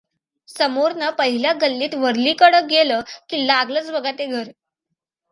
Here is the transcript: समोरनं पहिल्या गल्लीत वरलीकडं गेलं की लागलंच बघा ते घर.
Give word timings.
समोरनं 0.49 1.09
पहिल्या 1.17 1.51
गल्लीत 1.61 1.93
वरलीकडं 1.95 2.67
गेलं 2.67 3.01
की 3.29 3.45
लागलंच 3.47 3.91
बघा 3.91 4.11
ते 4.11 4.25
घर. 4.27 4.49